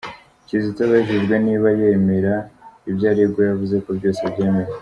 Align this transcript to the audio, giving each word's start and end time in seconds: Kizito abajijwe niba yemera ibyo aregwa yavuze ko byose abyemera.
Kizito 0.47 0.81
abajijwe 0.87 1.35
niba 1.45 1.67
yemera 1.79 2.33
ibyo 2.89 3.05
aregwa 3.11 3.41
yavuze 3.49 3.75
ko 3.83 3.89
byose 3.97 4.19
abyemera. 4.29 4.71